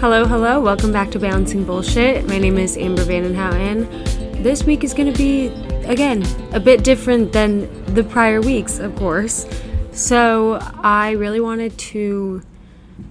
Hello, 0.00 0.24
hello. 0.24 0.58
Welcome 0.60 0.92
back 0.92 1.10
to 1.10 1.18
Balancing 1.18 1.62
Bullshit. 1.62 2.26
My 2.26 2.38
name 2.38 2.56
is 2.56 2.78
Amber 2.78 3.04
Vandenhouten. 3.04 4.42
This 4.42 4.64
week 4.64 4.82
is 4.82 4.94
going 4.94 5.12
to 5.12 5.18
be, 5.18 5.48
again, 5.84 6.24
a 6.54 6.58
bit 6.58 6.82
different 6.82 7.34
than 7.34 7.84
the 7.84 8.02
prior 8.02 8.40
weeks, 8.40 8.78
of 8.78 8.96
course. 8.96 9.46
So, 9.92 10.58
I 10.82 11.10
really 11.10 11.38
wanted 11.38 11.76
to 11.76 12.40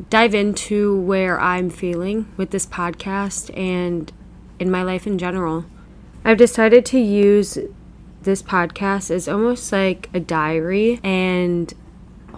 dive 0.10 0.33
into 0.33 0.99
where 1.02 1.39
I'm 1.39 1.70
feeling 1.70 2.28
with 2.38 2.49
this 2.49 2.65
podcast 2.65 3.56
and 3.56 4.12
in 4.58 4.71
my 4.71 4.81
life 4.81 5.06
in 5.06 5.19
general. 5.19 5.65
I've 6.26 6.37
decided 6.37 6.87
to 6.87 6.97
use 6.97 7.60
this 8.24 8.42
podcast 8.42 9.12
as 9.12 9.28
almost 9.28 9.71
like 9.71 10.10
a 10.12 10.19
diary 10.19 10.99
and 11.03 11.71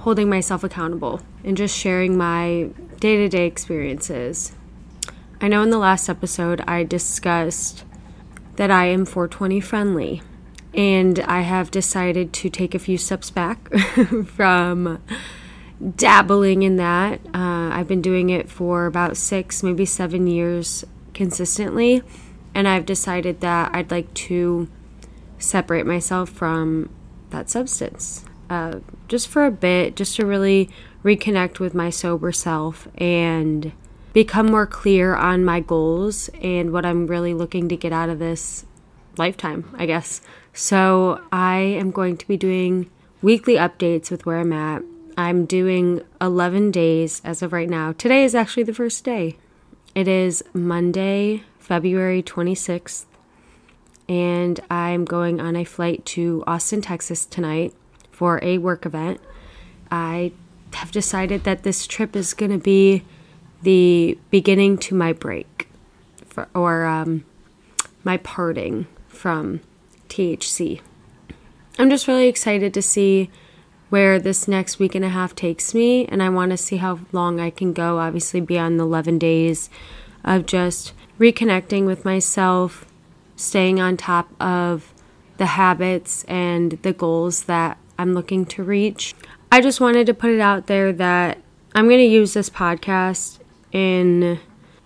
holding 0.02 0.28
myself 0.28 0.64
accountable 0.64 1.22
and 1.44 1.56
just 1.56 1.78
sharing 1.78 2.18
my 2.18 2.70
day 3.00 3.18
to 3.18 3.30
day 3.30 3.46
experiences. 3.46 4.54
I 5.40 5.48
know 5.48 5.62
in 5.62 5.70
the 5.70 5.78
last 5.78 6.10
episode 6.10 6.62
I 6.68 6.84
discussed 6.84 7.84
that 8.56 8.72
I 8.72 8.86
am 8.86 9.06
420 9.06 9.60
friendly, 9.60 10.22
and 10.74 11.20
I 11.20 11.42
have 11.42 11.72
decided 11.72 12.34
to 12.34 12.50
take 12.50 12.74
a 12.74 12.80
few 12.80 12.98
steps 12.98 13.30
back 13.30 13.72
from 14.26 15.02
dabbling 15.96 16.64
in 16.64 16.78
that. 16.78 17.20
Uh, 17.34 17.70
I've 17.72 17.88
been 17.88 18.02
doing 18.02 18.30
it 18.30 18.50
for 18.50 18.88
about 18.88 19.18
six, 19.18 19.62
maybe 19.62 19.86
seven 19.86 20.26
years 20.26 20.84
consistently, 21.14 22.02
and 22.56 22.68
I've 22.68 22.86
decided 22.86 23.42
that 23.42 23.74
I'd 23.74 23.92
like 23.92 24.12
to 24.16 24.68
separate 25.38 25.86
myself 25.86 26.30
from 26.30 26.90
that 27.30 27.50
substance 27.50 28.26
uh, 28.52 28.82
just 29.08 29.30
for 29.30 29.46
a 29.46 29.52
bit, 29.52 29.96
just 29.96 30.18
to 30.18 30.26
really 30.26 30.70
reconnect 31.06 31.60
with 31.60 31.74
my 31.74 31.90
sober 31.90 32.34
self 32.34 32.86
and 32.96 33.72
become 34.12 34.48
more 34.48 34.68
clear 34.68 35.16
on 35.16 35.46
my 35.46 35.62
goals 35.62 36.30
and 36.42 36.74
what 36.74 36.86
I'm 36.86 37.08
really 37.08 37.34
looking 37.34 37.70
to 37.70 37.78
get 37.78 37.94
out 37.94 38.10
of 38.10 38.20
this 38.20 38.66
lifetime, 39.18 39.74
I 39.78 39.86
guess. 39.86 40.20
So, 40.52 41.22
I 41.32 41.60
am 41.60 41.92
going 41.92 42.18
to 42.18 42.28
be 42.28 42.36
doing 42.36 42.92
weekly 43.22 43.54
updates 43.54 44.12
with 44.12 44.26
where 44.26 44.40
I'm 44.40 44.52
at. 44.52 44.84
I'm 45.16 45.46
doing 45.46 46.02
11 46.20 46.72
days 46.72 47.22
as 47.24 47.42
of 47.42 47.54
right 47.54 47.70
now. 47.70 47.94
Today 47.94 48.26
is 48.26 48.36
actually 48.36 48.64
the 48.64 48.74
first 48.74 49.06
day. 49.06 49.38
It 49.96 50.10
is 50.10 50.44
Monday, 50.54 51.44
February 51.58 52.22
26th, 52.22 53.06
and 54.10 54.60
I'm 54.70 55.06
going 55.06 55.40
on 55.40 55.56
a 55.56 55.64
flight 55.64 56.06
to 56.08 56.44
Austin, 56.46 56.82
Texas 56.82 57.26
tonight 57.26 57.74
for 58.22 58.40
a 58.44 58.60
work 58.60 58.86
event. 58.86 59.20
I 59.90 60.32
have 60.74 60.92
decided 60.92 61.44
that 61.44 61.64
this 61.64 61.88
trip 61.88 62.16
is 62.16 62.36
going 62.36 62.52
to 62.52 62.60
be 62.60 63.02
the 63.64 64.16
beginning 64.30 64.78
to 64.78 64.94
my 64.94 65.12
break 65.12 65.68
for, 66.28 66.48
or 66.54 66.86
um, 66.86 67.26
my 68.04 68.18
parting 68.18 68.86
from 69.08 69.62
THC. 70.08 70.82
I'm 71.80 71.90
just 71.90 72.08
really 72.08 72.28
excited 72.28 72.76
to 72.76 72.82
see 72.84 73.32
where 73.90 74.20
this 74.20 74.48
next 74.48 74.78
week 74.78 74.94
and 74.94 75.04
a 75.04 75.10
half 75.10 75.34
takes 75.34 75.74
me, 75.74 76.06
and 76.06 76.22
I 76.22 76.30
want 76.30 76.52
to 76.52 76.58
see 76.58 76.78
how 76.78 77.00
long 77.12 77.40
I 77.40 77.50
can 77.50 77.74
go, 77.74 77.98
obviously, 77.98 78.40
beyond 78.40 78.80
the 78.80 78.84
11 78.84 79.18
days 79.18 79.68
of 80.24 80.46
just 80.46 80.94
reconnecting 81.20 81.88
with 81.88 82.06
myself, 82.06 82.86
staying 83.36 83.80
on 83.80 83.98
top 83.98 84.30
of 84.40 84.94
the 85.38 85.48
habits 85.48 86.24
and 86.26 86.74
the 86.84 86.94
goals 86.94 87.46
that 87.46 87.80
I'm 88.02 88.14
looking 88.14 88.46
to 88.48 88.64
reach. 88.64 89.14
I 89.52 89.62
just 89.62 89.80
wanted 89.80 90.08
to 90.08 90.14
put 90.14 90.32
it 90.32 90.40
out 90.40 90.66
there 90.66 90.92
that 90.94 91.38
I'm 91.76 91.88
going 91.88 92.00
to 92.00 92.06
use 92.06 92.34
this 92.34 92.50
podcast 92.50 93.40
in 93.72 94.40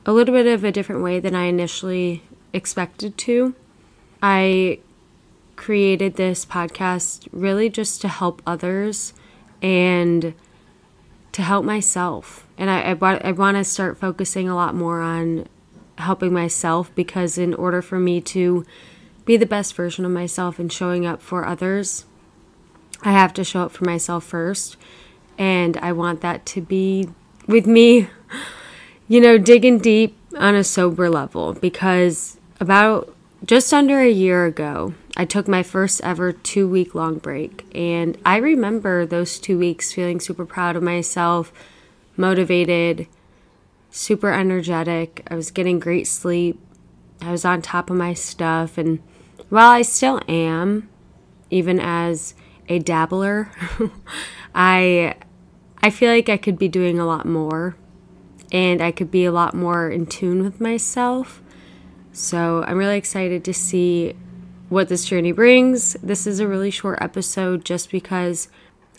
a 0.06 0.12
little 0.12 0.36
bit 0.36 0.48
of 0.48 0.64
a 0.64 0.72
different 0.72 1.02
way 1.02 1.20
than 1.20 1.34
I 1.34 1.46
initially 1.46 2.24
expected 2.52 3.18
to. 3.20 3.56
I 4.22 4.80
created 5.56 6.16
this 6.16 6.46
podcast 6.46 7.28
really 7.32 7.70
just 7.70 8.02
to 8.02 8.08
help 8.08 8.42
others 8.46 9.14
and 9.62 10.34
to 11.32 11.42
help 11.42 11.64
myself. 11.64 12.46
And 12.58 12.70
I, 12.70 12.92
I, 12.92 13.30
I 13.30 13.32
want 13.32 13.58
to 13.58 13.64
start 13.64 13.98
focusing 13.98 14.50
a 14.50 14.56
lot 14.56 14.76
more 14.76 15.02
on 15.02 15.48
helping 15.98 16.34
myself 16.34 16.94
because, 16.96 17.38
in 17.38 17.54
order 17.54 17.82
for 17.82 17.98
me 17.98 18.20
to 18.22 18.66
be 19.24 19.38
the 19.38 19.46
best 19.46 19.74
version 19.74 20.04
of 20.04 20.12
myself 20.12 20.60
and 20.60 20.72
showing 20.72 21.06
up 21.06 21.22
for 21.22 21.46
others, 21.46 22.06
I 23.04 23.12
have 23.12 23.34
to 23.34 23.44
show 23.44 23.62
up 23.62 23.72
for 23.72 23.86
myself 23.86 24.24
first. 24.24 24.78
And 25.38 25.78
I 25.78 25.92
want 25.92 26.22
that 26.22 26.46
to 26.48 26.62
be 26.62 27.10
with 27.48 27.68
me, 27.68 28.08
you 29.08 29.20
know, 29.20 29.38
digging 29.38 29.80
deep 29.80 30.18
on 30.38 30.56
a 30.56 30.64
sober 30.64 31.10
level 31.10 31.54
because 31.54 32.38
about 32.60 33.14
just 33.46 33.74
under 33.74 34.00
a 34.00 34.10
year 34.10 34.46
ago, 34.46 34.94
I 35.18 35.26
took 35.26 35.48
my 35.48 35.64
first 35.64 36.02
ever 36.02 36.32
two 36.32 36.68
week 36.68 36.96
long 36.96 37.20
break. 37.20 37.66
And 37.76 38.18
I 38.26 38.38
remember 38.38 39.06
those 39.06 39.40
two 39.40 39.58
weeks 39.58 39.94
feeling 39.94 40.20
super 40.20 40.46
proud 40.46 40.76
of 40.76 40.84
myself, 40.84 41.54
motivated, 42.18 43.08
super 43.92 44.32
energetic. 44.32 45.26
I 45.30 45.36
was 45.36 45.52
getting 45.52 45.80
great 45.80 46.08
sleep. 46.08 46.60
I 47.22 47.32
was 47.32 47.46
on 47.46 47.62
top 47.62 47.90
of 47.90 47.98
my 47.98 48.14
stuff. 48.14 48.78
And 48.78 49.02
while 49.50 49.70
I 49.70 49.84
still 49.84 50.22
am, 50.28 50.90
even 51.50 51.80
as 51.80 52.34
a 52.68 52.80
dabbler. 52.80 53.52
I 54.56 55.16
I 55.82 55.90
feel 55.90 56.12
like 56.12 56.30
I 56.30 56.38
could 56.38 56.58
be 56.58 56.68
doing 56.68 57.00
a 57.00 57.06
lot 57.06 57.26
more 57.26 57.76
and 58.52 58.82
I 58.82 58.92
could 58.92 59.12
be 59.12 59.26
a 59.26 59.32
lot 59.32 59.54
more 59.54 59.90
in 59.90 60.06
tune 60.06 60.44
with 60.44 60.62
myself. 60.62 61.42
So, 62.12 62.64
I'm 62.66 62.78
really 62.78 62.98
excited 62.98 63.44
to 63.44 63.54
see 63.54 64.16
what 64.70 64.88
this 64.88 65.06
journey 65.06 65.34
brings. 65.34 65.94
This 66.02 66.26
is 66.26 66.40
a 66.40 66.48
really 66.48 66.72
short 66.72 67.00
episode 67.02 67.66
just 67.66 67.92
because 67.92 68.48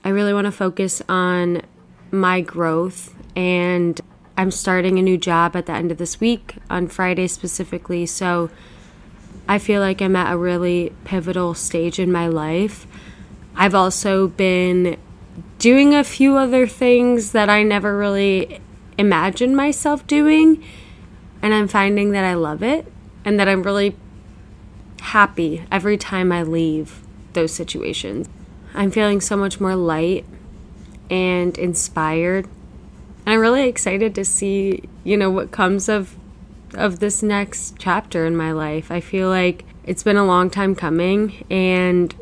I 0.05 0.11
really 0.11 0.35
want 0.35 0.45
to 0.45 0.53
focus 0.53 1.03
on 1.09 1.63
my 2.11 2.41
growth 2.43 3.15
and 3.35 4.01
I'm 4.37 4.51
starting 4.51 4.99
a 4.99 5.03
new 5.03 5.17
job 5.17 5.57
at 5.57 5.67
the 5.67 5.73
end 5.73 5.91
of 5.91 5.97
this 5.97 6.21
week 6.21 6.57
on 6.69 6.89
Friday 6.89 7.27
specifically. 7.27 8.05
So, 8.05 8.51
I 9.49 9.59
feel 9.59 9.81
like 9.81 10.03
I'm 10.03 10.17
at 10.17 10.33
a 10.33 10.37
really 10.37 10.93
pivotal 11.05 11.55
stage 11.55 11.99
in 11.99 12.13
my 12.13 12.27
life 12.27 12.87
I've 13.57 13.75
also 13.75 14.29
been 14.29 14.99
doing 15.59 15.95
a 15.95 16.05
few 16.05 16.37
other 16.37 16.67
things 16.67 17.33
that 17.33 17.49
I 17.49 17.63
never 17.63 17.97
really 17.97 18.61
imagined 18.99 19.57
myself 19.57 20.07
doing. 20.07 20.63
And 21.43 21.55
I'm 21.55 21.69
finding 21.69 22.11
that 22.13 22.25
I 22.25 22.35
love 22.35 22.63
it 22.63 22.91
and 23.25 23.41
that 23.41 23.49
I'm 23.49 23.63
really 23.63 23.97
happy 25.01 25.65
every 25.71 25.97
time 25.97 26.33
I 26.33 26.43
leave 26.43 27.03
those 27.33 27.53
situations. 27.53 28.29
I'm 28.75 28.91
feeling 28.91 29.21
so 29.21 29.37
much 29.37 29.61
more 29.61 29.77
light 29.77 30.27
and 31.11 31.57
inspired. 31.57 32.47
And 33.25 33.35
I'm 33.35 33.41
really 33.41 33.69
excited 33.69 34.15
to 34.15 34.25
see, 34.25 34.89
you 35.03 35.17
know, 35.17 35.31
what 35.31 35.51
comes 35.51 35.89
of 35.89 36.17
of 36.75 36.99
this 36.99 37.23
next 37.23 37.77
chapter 37.79 38.27
in 38.27 38.37
my 38.37 38.53
life. 38.53 38.91
I 38.91 39.01
feel 39.01 39.29
like 39.29 39.65
it's 39.85 40.03
been 40.03 40.17
a 40.17 40.27
long 40.27 40.51
time 40.51 40.75
coming 40.75 41.45
and 41.49 42.15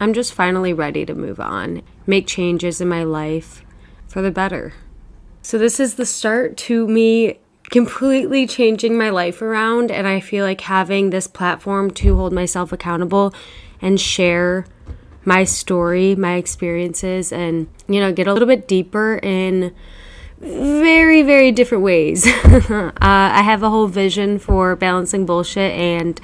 I'm 0.00 0.12
just 0.12 0.32
finally 0.32 0.72
ready 0.72 1.04
to 1.06 1.14
move 1.14 1.40
on, 1.40 1.82
make 2.06 2.26
changes 2.26 2.80
in 2.80 2.88
my 2.88 3.04
life 3.04 3.62
for 4.06 4.22
the 4.22 4.30
better. 4.30 4.74
So, 5.42 5.58
this 5.58 5.80
is 5.80 5.94
the 5.94 6.06
start 6.06 6.56
to 6.58 6.86
me 6.86 7.38
completely 7.70 8.46
changing 8.46 8.96
my 8.96 9.10
life 9.10 9.42
around. 9.42 9.90
And 9.90 10.06
I 10.06 10.20
feel 10.20 10.44
like 10.44 10.62
having 10.62 11.10
this 11.10 11.26
platform 11.26 11.90
to 11.92 12.16
hold 12.16 12.32
myself 12.32 12.72
accountable 12.72 13.34
and 13.80 14.00
share 14.00 14.66
my 15.24 15.44
story, 15.44 16.14
my 16.16 16.34
experiences, 16.34 17.32
and, 17.32 17.68
you 17.86 18.00
know, 18.00 18.12
get 18.12 18.26
a 18.26 18.32
little 18.32 18.48
bit 18.48 18.66
deeper 18.66 19.18
in 19.22 19.74
very, 20.38 21.22
very 21.22 21.52
different 21.52 21.84
ways. 21.84 22.26
uh, 22.44 22.92
I 23.00 23.42
have 23.42 23.62
a 23.62 23.70
whole 23.70 23.88
vision 23.88 24.38
for 24.38 24.74
balancing 24.76 25.26
bullshit, 25.26 25.72
and 25.72 26.18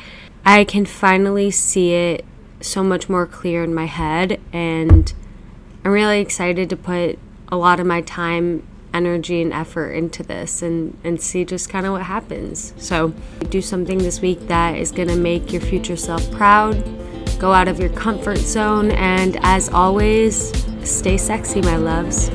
I 0.45 0.65
can 0.65 0.87
finally 0.87 1.51
see 1.51 1.93
it 1.93 2.25
so 2.65 2.83
much 2.83 3.09
more 3.09 3.27
clear 3.27 3.63
in 3.63 3.75
my 3.75 3.87
head 3.87 4.41
and 4.53 5.13
I'm 5.85 5.93
really 5.93 6.21
excited 6.21 6.71
to 6.71 6.77
put 6.77 7.19
a 7.49 7.57
lot 7.57 7.79
of 7.79 7.87
my 7.87 8.01
time, 8.01 8.67
energy 8.95 9.43
and 9.43 9.53
effort 9.53 9.91
into 9.91 10.23
this 10.23 10.63
and 10.63 10.97
and 11.05 11.21
see 11.21 11.45
just 11.45 11.69
kind 11.69 11.85
of 11.85 11.93
what 11.93 12.03
happens. 12.03 12.73
So, 12.79 13.13
do 13.51 13.61
something 13.61 13.99
this 13.99 14.21
week 14.21 14.47
that 14.49 14.77
is 14.77 14.93
going 14.93 15.09
to 15.09 15.17
make 15.17 15.53
your 15.53 15.61
future 15.61 15.97
self 15.97 16.31
proud. 16.31 16.83
Go 17.39 17.53
out 17.53 17.69
of 17.69 17.79
your 17.81 17.91
comfort 17.91 18.39
zone 18.39 18.93
and 18.93 19.37
as 19.43 19.69
always, 19.69 20.53
stay 20.89 21.19
sexy, 21.19 21.61
my 21.61 21.77
loves. 21.77 22.31